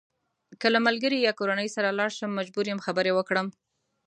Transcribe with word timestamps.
که 0.59 0.67
له 0.73 0.79
ملګري 0.87 1.17
یا 1.21 1.33
کورنۍ 1.39 1.67
سره 1.75 1.95
لاړ 1.99 2.09
شم 2.17 2.31
مجبور 2.39 2.65
یم 2.67 2.79
خبرې 2.85 3.11
وکړم. 3.13 3.47